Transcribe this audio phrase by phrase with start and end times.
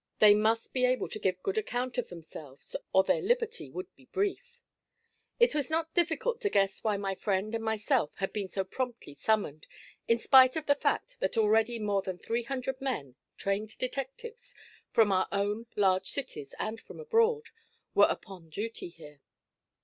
[0.17, 4.05] They must be able to give good account of themselves, or their liberty would be
[4.05, 4.59] brief.
[5.39, 9.13] It was not difficult to guess why my friend and myself had been so promptly
[9.13, 9.67] summoned,
[10.07, 14.55] in spite of the fact that already more than three hundred men, trained detectives,
[14.89, 17.49] from our own large cities and from abroad,
[17.93, 19.21] were upon duty here.